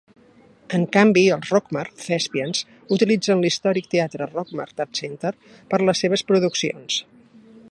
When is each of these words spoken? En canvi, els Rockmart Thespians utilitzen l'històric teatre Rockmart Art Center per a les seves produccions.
En 0.77 0.85
canvi, 0.95 1.25
els 1.35 1.51
Rockmart 1.55 2.01
Thespians 2.05 2.63
utilitzen 2.97 3.45
l'històric 3.45 3.93
teatre 3.95 4.31
Rockmart 4.35 4.85
Art 4.87 5.05
Center 5.05 5.37
per 5.53 5.83
a 5.83 5.85
les 5.91 6.07
seves 6.07 6.31
produccions. 6.33 7.03